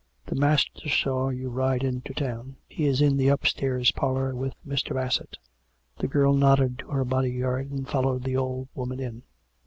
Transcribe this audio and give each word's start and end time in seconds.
The 0.25 0.33
master 0.35 0.89
saw 0.89 1.29
you 1.29 1.51
ride 1.51 1.83
into 1.83 2.11
town. 2.15 2.55
He 2.67 2.85
is 2.87 3.03
in 3.03 3.17
the 3.17 3.27
upstairs 3.27 3.91
parlour, 3.91 4.33
with 4.35 4.55
Mr. 4.67 4.95
Bassett." 4.95 5.37
The 5.99 6.07
girl 6.07 6.33
nodded 6.33 6.79
to 6.79 6.87
her 6.87 7.05
bodyguard, 7.05 7.69
and 7.69 7.87
followed 7.87 8.23
the 8.23 8.35
old 8.35 8.67
woman 8.73 8.99
in. 8.99 9.21